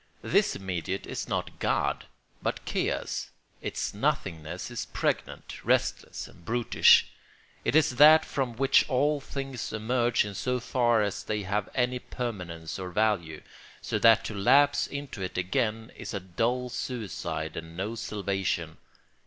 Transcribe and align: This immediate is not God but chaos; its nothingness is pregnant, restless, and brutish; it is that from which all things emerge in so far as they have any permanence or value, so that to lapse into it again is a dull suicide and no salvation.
This 0.23 0.55
immediate 0.55 1.05
is 1.05 1.27
not 1.27 1.59
God 1.59 2.05
but 2.41 2.65
chaos; 2.65 3.29
its 3.61 3.93
nothingness 3.93 4.71
is 4.71 4.87
pregnant, 4.87 5.63
restless, 5.63 6.27
and 6.27 6.43
brutish; 6.43 7.11
it 7.63 7.75
is 7.75 7.97
that 7.97 8.25
from 8.25 8.55
which 8.55 8.83
all 8.89 9.19
things 9.19 9.71
emerge 9.71 10.25
in 10.25 10.33
so 10.33 10.59
far 10.59 11.03
as 11.03 11.23
they 11.23 11.43
have 11.43 11.69
any 11.75 11.99
permanence 11.99 12.79
or 12.79 12.89
value, 12.89 13.43
so 13.79 13.99
that 13.99 14.25
to 14.25 14.33
lapse 14.33 14.87
into 14.87 15.21
it 15.21 15.37
again 15.37 15.91
is 15.95 16.15
a 16.15 16.19
dull 16.19 16.69
suicide 16.69 17.55
and 17.55 17.77
no 17.77 17.93
salvation. 17.93 18.77